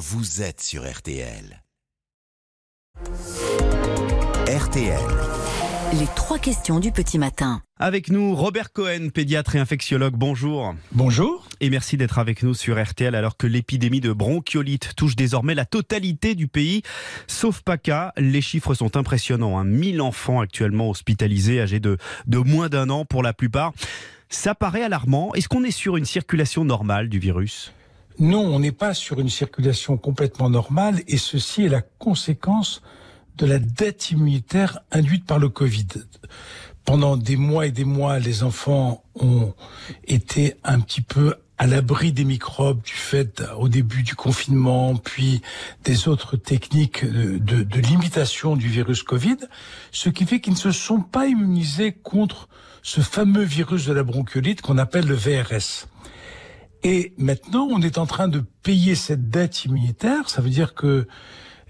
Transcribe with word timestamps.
vous 0.00 0.40
êtes 0.40 0.62
sur 0.62 0.90
RTL. 0.90 1.62
RTL. 4.48 4.98
Les 5.92 6.06
trois 6.16 6.38
questions 6.38 6.80
du 6.80 6.90
petit 6.90 7.18
matin. 7.18 7.60
Avec 7.78 8.08
nous, 8.08 8.34
Robert 8.34 8.72
Cohen, 8.72 9.10
pédiatre 9.12 9.56
et 9.56 9.58
infectiologue. 9.58 10.14
Bonjour. 10.16 10.74
Bonjour. 10.92 11.46
Et 11.60 11.68
merci 11.68 11.98
d'être 11.98 12.18
avec 12.18 12.42
nous 12.42 12.54
sur 12.54 12.82
RTL 12.82 13.14
alors 13.14 13.36
que 13.36 13.46
l'épidémie 13.46 14.00
de 14.00 14.14
bronchiolite 14.14 14.94
touche 14.96 15.16
désormais 15.16 15.54
la 15.54 15.66
totalité 15.66 16.34
du 16.34 16.48
pays. 16.48 16.80
Sauf 17.26 17.60
PACA, 17.60 18.14
les 18.16 18.40
chiffres 18.40 18.72
sont 18.72 18.96
impressionnants. 18.96 19.58
Hein. 19.58 19.64
1000 19.64 20.00
enfants 20.00 20.40
actuellement 20.40 20.88
hospitalisés, 20.88 21.60
âgés 21.60 21.80
de, 21.80 21.98
de 22.26 22.38
moins 22.38 22.70
d'un 22.70 22.88
an 22.88 23.04
pour 23.04 23.22
la 23.22 23.34
plupart. 23.34 23.74
Ça 24.30 24.54
paraît 24.54 24.82
alarmant. 24.82 25.34
Est-ce 25.34 25.48
qu'on 25.50 25.62
est 25.62 25.70
sur 25.70 25.98
une 25.98 26.06
circulation 26.06 26.64
normale 26.64 27.10
du 27.10 27.18
virus? 27.18 27.74
Non, 28.18 28.44
on 28.44 28.60
n'est 28.60 28.72
pas 28.72 28.94
sur 28.94 29.20
une 29.20 29.30
circulation 29.30 29.96
complètement 29.96 30.50
normale 30.50 31.02
et 31.08 31.16
ceci 31.16 31.64
est 31.64 31.68
la 31.68 31.82
conséquence 31.82 32.82
de 33.36 33.46
la 33.46 33.58
dette 33.58 34.10
immunitaire 34.10 34.80
induite 34.90 35.24
par 35.24 35.38
le 35.38 35.48
Covid. 35.48 35.86
Pendant 36.84 37.16
des 37.16 37.36
mois 37.36 37.66
et 37.66 37.70
des 37.70 37.84
mois, 37.84 38.18
les 38.18 38.42
enfants 38.42 39.04
ont 39.14 39.54
été 40.06 40.56
un 40.64 40.80
petit 40.80 41.00
peu 41.00 41.34
à 41.60 41.66
l'abri 41.66 42.12
des 42.12 42.24
microbes 42.24 42.82
du 42.82 42.94
fait 42.94 43.42
au 43.58 43.68
début 43.68 44.02
du 44.02 44.14
confinement, 44.14 44.96
puis 44.96 45.42
des 45.84 46.08
autres 46.08 46.38
techniques 46.38 47.04
de, 47.04 47.80
limitation 47.80 48.56
du 48.56 48.66
virus 48.68 49.02
Covid, 49.02 49.36
ce 49.92 50.08
qui 50.08 50.24
fait 50.24 50.40
qu'ils 50.40 50.54
ne 50.54 50.58
se 50.58 50.72
sont 50.72 51.02
pas 51.02 51.26
immunisés 51.26 51.92
contre 51.92 52.48
ce 52.82 53.02
fameux 53.02 53.42
virus 53.42 53.84
de 53.84 53.92
la 53.92 54.02
bronchiolite 54.02 54.62
qu'on 54.62 54.78
appelle 54.78 55.06
le 55.06 55.14
VRS. 55.14 55.86
Et 56.82 57.12
maintenant, 57.18 57.68
on 57.70 57.82
est 57.82 57.98
en 57.98 58.06
train 58.06 58.28
de 58.28 58.42
payer 58.62 58.94
cette 58.94 59.28
dette 59.28 59.64
immunitaire. 59.64 60.28
Ça 60.28 60.40
veut 60.40 60.50
dire 60.50 60.74
que 60.74 61.06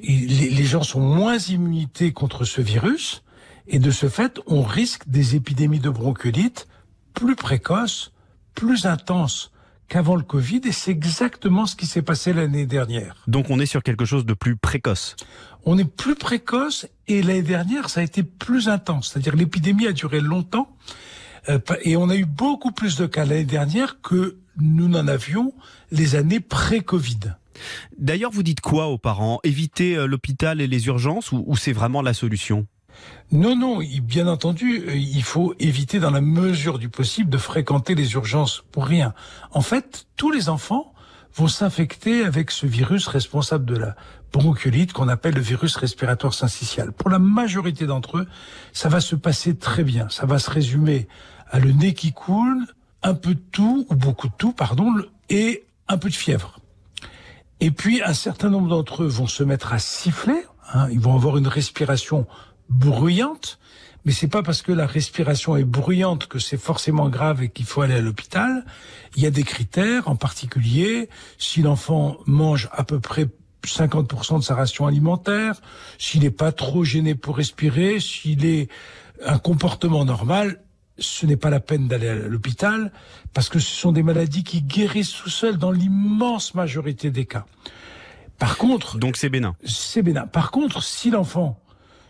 les, 0.00 0.64
gens 0.64 0.82
sont 0.82 1.00
moins 1.00 1.38
immunités 1.38 2.12
contre 2.12 2.44
ce 2.44 2.60
virus 2.60 3.22
et 3.66 3.78
de 3.78 3.90
ce 3.90 4.08
fait, 4.08 4.40
on 4.46 4.62
risque 4.62 5.08
des 5.08 5.36
épidémies 5.36 5.80
de 5.80 5.90
bronchiolite 5.90 6.68
plus 7.14 7.36
précoces, 7.36 8.12
plus 8.54 8.86
intenses 8.86 9.50
qu'avant 9.88 10.16
le 10.16 10.22
Covid 10.22 10.60
et 10.64 10.72
c'est 10.72 10.90
exactement 10.90 11.66
ce 11.66 11.74
qui 11.74 11.86
s'est 11.86 12.02
passé 12.02 12.32
l'année 12.32 12.66
dernière. 12.66 13.22
Donc 13.26 13.50
on 13.50 13.58
est 13.58 13.66
sur 13.66 13.82
quelque 13.82 14.04
chose 14.04 14.24
de 14.24 14.34
plus 14.34 14.56
précoce. 14.56 15.16
On 15.64 15.76
est 15.78 15.84
plus 15.84 16.14
précoce 16.14 16.86
et 17.08 17.22
l'année 17.22 17.42
dernière 17.42 17.90
ça 17.90 18.00
a 18.00 18.02
été 18.04 18.22
plus 18.22 18.68
intense, 18.68 19.10
c'est-à-dire 19.10 19.34
l'épidémie 19.34 19.86
a 19.86 19.92
duré 19.92 20.20
longtemps 20.20 20.70
et 21.82 21.96
on 21.96 22.08
a 22.08 22.16
eu 22.16 22.24
beaucoup 22.24 22.72
plus 22.72 22.96
de 22.96 23.06
cas 23.06 23.24
l'année 23.24 23.44
dernière 23.44 24.00
que 24.00 24.36
nous 24.60 24.88
n'en 24.88 25.06
avions 25.08 25.52
les 25.90 26.14
années 26.16 26.40
pré-Covid. 26.40 27.34
D'ailleurs, 27.98 28.30
vous 28.30 28.42
dites 28.42 28.60
quoi 28.60 28.86
aux 28.86 28.98
parents? 28.98 29.40
Éviter 29.44 29.96
euh, 29.96 30.06
l'hôpital 30.06 30.60
et 30.60 30.66
les 30.66 30.86
urgences 30.86 31.32
ou, 31.32 31.56
c'est 31.56 31.72
vraiment 31.72 32.02
la 32.02 32.14
solution? 32.14 32.66
Non, 33.30 33.56
non, 33.56 33.80
bien 34.02 34.26
entendu, 34.26 34.84
euh, 34.86 34.96
il 34.96 35.22
faut 35.22 35.54
éviter 35.58 36.00
dans 36.00 36.10
la 36.10 36.20
mesure 36.20 36.78
du 36.78 36.88
possible 36.88 37.30
de 37.30 37.38
fréquenter 37.38 37.94
les 37.94 38.12
urgences 38.12 38.64
pour 38.72 38.86
rien. 38.86 39.14
En 39.52 39.60
fait, 39.60 40.06
tous 40.16 40.30
les 40.30 40.48
enfants 40.48 40.92
vont 41.34 41.48
s'infecter 41.48 42.24
avec 42.24 42.50
ce 42.50 42.66
virus 42.66 43.06
responsable 43.06 43.64
de 43.64 43.76
la 43.76 43.96
bronchiolite 44.32 44.92
qu'on 44.92 45.08
appelle 45.08 45.34
le 45.34 45.40
virus 45.40 45.76
respiratoire 45.76 46.34
syncytial. 46.34 46.92
Pour 46.92 47.10
la 47.10 47.18
majorité 47.18 47.86
d'entre 47.86 48.18
eux, 48.18 48.26
ça 48.72 48.88
va 48.88 49.00
se 49.00 49.14
passer 49.14 49.56
très 49.56 49.84
bien. 49.84 50.08
Ça 50.10 50.26
va 50.26 50.38
se 50.38 50.50
résumer 50.50 51.08
à 51.50 51.58
le 51.58 51.72
nez 51.72 51.94
qui 51.94 52.12
coule, 52.12 52.66
un 53.02 53.14
peu 53.14 53.34
de 53.34 53.42
tout, 53.52 53.86
ou 53.88 53.94
beaucoup 53.94 54.28
de 54.28 54.34
tout, 54.36 54.52
pardon, 54.52 54.92
et 55.30 55.64
un 55.88 55.98
peu 55.98 56.08
de 56.08 56.14
fièvre. 56.14 56.60
Et 57.60 57.70
puis, 57.70 58.02
un 58.02 58.14
certain 58.14 58.50
nombre 58.50 58.68
d'entre 58.68 59.04
eux 59.04 59.08
vont 59.08 59.26
se 59.26 59.42
mettre 59.42 59.72
à 59.72 59.78
siffler. 59.78 60.40
Hein, 60.72 60.88
ils 60.90 61.00
vont 61.00 61.14
avoir 61.14 61.36
une 61.38 61.48
respiration 61.48 62.26
bruyante. 62.68 63.58
Mais 64.04 64.12
c'est 64.12 64.28
pas 64.28 64.42
parce 64.42 64.62
que 64.62 64.72
la 64.72 64.86
respiration 64.86 65.56
est 65.56 65.64
bruyante 65.64 66.28
que 66.28 66.38
c'est 66.38 66.56
forcément 66.56 67.08
grave 67.08 67.42
et 67.42 67.48
qu'il 67.48 67.66
faut 67.66 67.82
aller 67.82 67.94
à 67.94 68.00
l'hôpital. 68.00 68.64
Il 69.16 69.22
y 69.22 69.26
a 69.26 69.30
des 69.30 69.42
critères, 69.42 70.08
en 70.08 70.16
particulier 70.16 71.08
si 71.36 71.62
l'enfant 71.62 72.16
mange 72.26 72.68
à 72.72 72.84
peu 72.84 73.00
près 73.00 73.26
50% 73.66 74.38
de 74.38 74.44
sa 74.44 74.54
ration 74.54 74.86
alimentaire, 74.86 75.60
s'il 75.98 76.22
n'est 76.22 76.30
pas 76.30 76.52
trop 76.52 76.84
gêné 76.84 77.14
pour 77.14 77.36
respirer, 77.36 78.00
s'il 78.00 78.46
est 78.46 78.68
un 79.24 79.38
comportement 79.38 80.04
normal, 80.04 80.60
ce 80.98 81.26
n'est 81.26 81.36
pas 81.36 81.50
la 81.50 81.60
peine 81.60 81.88
d'aller 81.88 82.08
à 82.08 82.14
l'hôpital 82.14 82.92
parce 83.32 83.48
que 83.48 83.58
ce 83.58 83.70
sont 83.70 83.92
des 83.92 84.02
maladies 84.02 84.44
qui 84.44 84.62
guérissent 84.62 85.12
tout 85.12 85.30
seuls 85.30 85.58
dans 85.58 85.70
l'immense 85.70 86.54
majorité 86.54 87.10
des 87.10 87.24
cas. 87.24 87.46
Par 88.38 88.56
contre, 88.56 88.98
donc 88.98 89.16
c'est 89.16 89.28
bénin. 89.28 89.56
C'est 89.64 90.02
bénin. 90.02 90.26
Par 90.26 90.50
contre, 90.50 90.82
si 90.82 91.10
l'enfant 91.10 91.60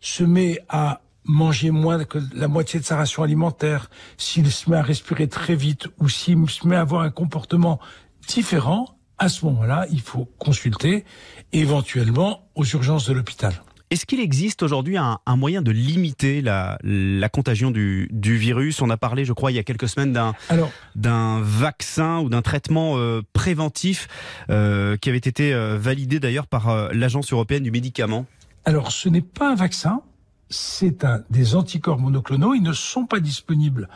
se 0.00 0.24
met 0.24 0.58
à 0.68 1.00
manger 1.24 1.70
moins 1.70 2.04
que 2.04 2.18
la 2.34 2.48
moitié 2.48 2.80
de 2.80 2.84
sa 2.84 2.96
ration 2.96 3.22
alimentaire, 3.22 3.90
s'il 4.16 4.50
se 4.50 4.70
met 4.70 4.76
à 4.76 4.82
respirer 4.82 5.28
très 5.28 5.54
vite 5.54 5.88
ou 5.98 6.08
s'il 6.08 6.48
se 6.48 6.66
met 6.66 6.76
à 6.76 6.80
avoir 6.80 7.02
un 7.02 7.10
comportement 7.10 7.80
différent, 8.28 8.98
à 9.18 9.28
ce 9.28 9.44
moment-là, 9.46 9.86
il 9.90 10.00
faut 10.00 10.26
consulter 10.38 11.04
éventuellement 11.52 12.48
aux 12.54 12.64
urgences 12.64 13.06
de 13.06 13.12
l'hôpital. 13.12 13.62
Est-ce 13.94 14.06
qu'il 14.06 14.18
existe 14.18 14.64
aujourd'hui 14.64 14.96
un, 14.96 15.20
moyen 15.36 15.62
de 15.62 15.70
limiter 15.70 16.42
la, 16.42 17.28
contagion 17.32 17.70
du, 17.70 18.08
virus? 18.12 18.82
On 18.82 18.90
a 18.90 18.96
parlé, 18.96 19.24
je 19.24 19.32
crois, 19.32 19.52
il 19.52 19.54
y 19.54 19.60
a 19.60 19.62
quelques 19.62 19.88
semaines 19.88 20.12
d'un 20.96 21.40
vaccin 21.40 22.18
ou 22.18 22.28
d'un 22.28 22.42
traitement 22.42 22.98
euh, 22.98 23.22
préventif 23.34 24.08
euh, 24.50 24.96
qui 24.96 25.10
avait 25.10 25.18
été 25.18 25.54
euh, 25.54 25.78
validé 25.78 26.18
d'ailleurs 26.18 26.48
par 26.48 26.92
l'Agence 26.92 27.32
européenne 27.32 27.62
du 27.62 27.70
médicament. 27.70 28.26
Alors, 28.64 28.90
ce 28.90 29.08
n'est 29.08 29.20
pas 29.20 29.52
un 29.52 29.54
vaccin, 29.54 30.00
c'est 30.50 31.06
des 31.30 31.54
anticorps 31.54 32.00
monoclonaux. 32.00 32.54
Ils 32.54 32.64
ne 32.64 32.72
sont 32.72 33.06
pas 33.06 33.20
disponibles 33.20 33.88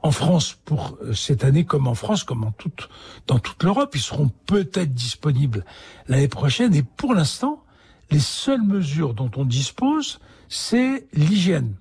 en 0.00 0.12
France 0.12 0.56
pour 0.64 0.96
cette 1.12 1.44
année 1.44 1.66
comme 1.66 1.88
en 1.88 1.94
France, 1.94 2.24
comme 2.24 2.44
en 2.44 2.52
toute, 2.52 2.88
dans 3.26 3.38
toute 3.38 3.62
l'Europe. 3.62 3.90
Ils 3.94 4.00
seront 4.00 4.30
peut-être 4.46 4.94
disponibles 4.94 5.66
l'année 6.08 6.28
prochaine. 6.28 6.74
Et 6.74 6.82
pour 6.82 7.12
l'instant, 7.12 7.62
les 8.12 8.20
seules 8.20 8.62
mesures 8.62 9.14
dont 9.14 9.30
on 9.36 9.44
dispose, 9.44 10.20
c'est 10.48 11.06
l'hygiène. 11.14 11.74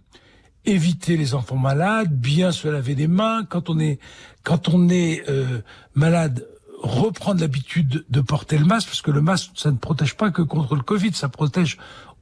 Éviter 0.66 1.18
les 1.18 1.34
enfants 1.34 1.58
malades, 1.58 2.12
bien 2.12 2.52
se 2.52 2.68
laver 2.68 2.96
les 2.96 3.08
mains. 3.08 3.44
Quand 3.44 3.70
on 3.70 3.80
est, 3.80 4.00
quand 4.44 4.70
on 4.70 4.88
est 4.90 5.28
euh, 5.30 5.62
malade, 5.94 6.48
reprendre 6.82 7.42
l'habitude 7.42 8.06
de 8.10 8.22
porter 8.22 8.58
le 8.58 8.66
masque, 8.66 8.88
parce 8.88 9.02
que 9.02 9.12
le 9.12 9.22
masque, 9.22 9.52
ça 9.56 9.72
ne 9.72 9.78
protège 9.78 10.16
pas 10.16 10.32
que 10.32 10.42
contre 10.42 10.76
le 10.76 10.84
Covid, 10.84 11.14
ça 11.14 11.30
protège 11.30 11.78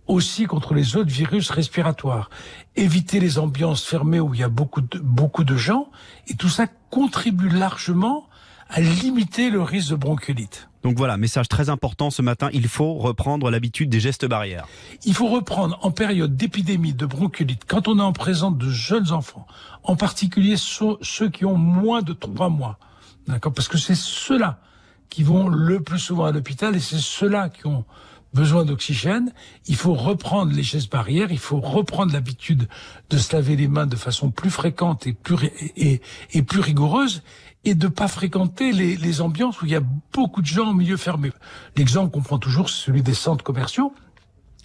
aussi 0.08 0.46
contre 0.46 0.74
les 0.74 0.96
autres 0.96 1.12
virus 1.12 1.52
respiratoires. 1.52 2.32
Éviter 2.76 3.20
les 3.20 3.38
ambiances 3.38 3.86
fermées 3.86 4.20
où 4.20 4.34
il 4.34 4.40
y 4.40 4.44
a 4.44 4.50
beaucoup 4.50 4.82
de, 4.82 4.98
beaucoup 4.98 5.44
de 5.44 5.56
gens, 5.56 5.92
et 6.28 6.34
tout 6.34 6.50
ça 6.50 6.66
contribue 6.90 7.50
largement 7.50 8.28
à 8.70 8.82
limiter 8.82 9.50
le 9.50 9.62
risque 9.62 9.90
de 9.90 9.96
bronchiolite. 9.96 10.70
Donc 10.84 10.96
voilà, 10.98 11.18
message 11.18 11.50
très 11.50 11.70
important 11.70 12.10
ce 12.10 12.22
matin, 12.22 12.50
il 12.54 12.68
faut 12.68 12.94
reprendre 12.94 13.50
l'habitude 13.50 13.90
des 13.90 14.00
gestes 14.00 14.26
barrières. 14.26 14.66
Il 15.04 15.14
faut 15.14 15.28
reprendre 15.28 15.78
en 15.82 15.92
période 15.92 16.38
d'épidémie 16.38 16.94
de 16.94 17.06
bronchiolite, 17.06 17.64
quand 17.68 17.88
on 17.88 18.00
est 18.00 18.04
en 18.04 18.14
présence 18.14 18.58
de 18.58 18.70
jeunes 18.70 19.12
enfants, 19.12 19.46
en 19.84 19.96
particulier 19.96 20.56
ceux 20.58 21.30
qui 21.30 21.46
ont 21.46 21.58
moins 21.58 22.02
de 22.02 22.14
trois 22.14 22.50
mois, 22.50 22.78
d'accord, 23.28 23.54
parce 23.54 23.68
que 23.68 23.78
c'est 23.78 23.96
ceux-là 23.96 24.60
qui 25.10 25.24
vont 25.24 25.48
le 25.48 25.82
plus 25.82 26.00
souvent 26.00 26.26
à 26.26 26.32
l'hôpital 26.32 26.76
et 26.76 26.80
c'est 26.80 27.00
ceux-là 27.00 27.50
qui 27.50 27.66
ont 27.66 27.84
besoin 28.34 28.66
d'oxygène, 28.66 29.34
il 29.66 29.76
faut 29.76 29.94
reprendre 29.94 30.54
les 30.54 30.64
gestes 30.64 30.92
barrières, 30.92 31.32
il 31.32 31.40
faut 31.40 31.60
reprendre 31.60 32.14
l'habitude 32.14 32.68
de 33.10 33.18
se 33.18 33.36
laver 33.36 33.56
les 33.56 33.68
mains 33.68 33.88
de 33.88 33.96
façon 33.96 34.32
plus 34.32 34.52
fréquente 34.52 35.08
et 35.08 35.14
plus, 35.14 35.50
et, 35.76 36.42
plus 36.44 36.60
rigoureuse 36.60 37.24
et 37.66 37.76
de 37.76 37.88
pas 37.88 38.08
fréquenter 38.08 38.72
les, 38.72 38.96
les 38.96 39.22
ambiances 39.22 39.62
où 39.62 39.66
il 39.66 39.72
y 39.72 39.76
a 39.76 39.84
beaucoup 40.14 40.42
de 40.42 40.48
gens 40.48 40.68
en 40.68 40.74
milieu 40.74 40.98
fermé. 40.98 41.32
L'exemple 41.76 42.12
qu'on 42.12 42.22
prend 42.22 42.38
toujours, 42.38 42.70
c'est 42.70 42.86
celui 42.86 43.02
des 43.02 43.14
centres 43.14 43.44
commerciaux. 43.44 43.94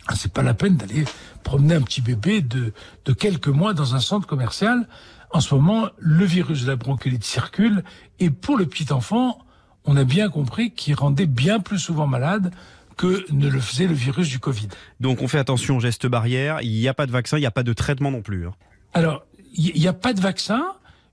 Ah, 0.07 0.15
c'est 0.15 0.33
pas 0.33 0.43
la 0.43 0.55
peine 0.55 0.77
d'aller 0.77 1.05
promener 1.43 1.75
un 1.75 1.81
petit 1.81 2.03
bébé 2.03 2.43
de, 2.43 2.75
de 3.07 3.13
quelques 3.13 3.49
mois 3.49 3.73
dans 3.73 3.95
un 3.95 4.01
centre 4.01 4.27
commercial. 4.27 4.87
En 5.31 5.41
ce 5.41 5.55
moment, 5.55 5.89
le 5.99 6.25
virus 6.25 6.63
de 6.63 6.69
la 6.69 6.77
bronchiolite 6.77 7.25
circule 7.25 7.83
et 8.21 8.31
pour 8.31 8.59
le 8.59 8.67
petit 8.67 8.93
enfant, 8.93 9.39
on 9.87 9.97
a 9.97 10.05
bien 10.05 10.29
compris 10.29 10.73
qu'il 10.73 10.95
rendait 10.95 11.27
bien 11.27 11.59
plus 11.59 11.79
souvent 11.79 12.07
malade 12.07 12.53
que 12.97 13.25
ne 13.33 13.49
le 13.49 13.61
faisait 13.61 13.87
le 13.87 13.95
virus 13.95 14.29
du 14.29 14.39
Covid. 14.39 14.69
Donc 15.01 15.23
on 15.23 15.29
fait 15.29 15.39
attention 15.39 15.77
aux 15.77 15.81
gestes 15.81 16.07
barrières, 16.07 16.61
il 16.63 16.71
n'y 16.71 16.89
a 16.89 16.95
pas 16.95 17.07
de 17.07 17.13
vaccin, 17.13 17.37
il 17.37 17.41
n'y 17.41 17.47
a 17.47 17.51
pas 17.51 17.63
de 17.63 17.73
traitement 17.73 18.11
non 18.11 18.23
plus. 18.23 18.47
Hein. 18.47 18.55
Alors, 18.93 19.25
il 19.55 19.81
n'y 19.81 19.89
a 19.89 19.93
pas 19.93 20.13
de 20.13 20.21
vaccin, 20.21 20.65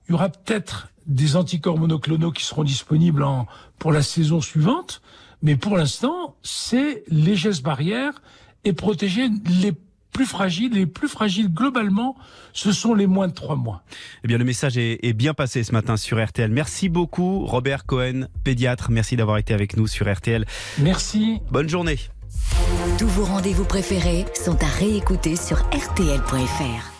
il 0.08 0.12
y 0.12 0.14
aura 0.14 0.28
peut-être 0.28 0.88
des 1.06 1.36
anticorps 1.36 1.78
monoclonaux 1.78 2.32
qui 2.32 2.44
seront 2.44 2.64
disponibles 2.64 3.22
en, 3.22 3.46
pour 3.78 3.92
la 3.92 4.02
saison 4.02 4.40
suivante, 4.40 5.02
mais 5.42 5.56
pour 5.56 5.76
l'instant, 5.76 6.36
c'est 6.42 7.02
les 7.08 7.34
gestes 7.34 7.62
barrières 7.62 8.22
et 8.64 8.72
protéger 8.72 9.28
les 9.60 9.72
plus 10.12 10.26
fragiles. 10.26 10.72
Les 10.72 10.86
plus 10.86 11.08
fragiles, 11.08 11.48
globalement, 11.52 12.16
ce 12.52 12.72
sont 12.72 12.94
les 12.94 13.06
moins 13.06 13.28
de 13.28 13.32
trois 13.32 13.56
mois. 13.56 13.82
Eh 14.24 14.28
bien, 14.28 14.38
le 14.38 14.44
message 14.44 14.78
est, 14.78 14.98
est 15.02 15.12
bien 15.12 15.34
passé 15.34 15.64
ce 15.64 15.72
matin 15.72 15.96
sur 15.96 16.24
RTL. 16.24 16.50
Merci 16.50 16.88
beaucoup, 16.88 17.44
Robert 17.44 17.86
Cohen, 17.86 18.28
pédiatre. 18.44 18.90
Merci 18.90 19.16
d'avoir 19.16 19.38
été 19.38 19.54
avec 19.54 19.76
nous 19.76 19.86
sur 19.86 20.12
RTL. 20.12 20.44
Merci. 20.78 21.40
Bonne 21.50 21.68
journée. 21.68 21.98
Tous 22.98 23.08
vos 23.08 23.24
rendez-vous 23.24 23.64
préférés 23.64 24.26
sont 24.34 24.62
à 24.62 24.68
réécouter 24.68 25.36
sur 25.36 25.58
rtl.fr. 25.70 26.91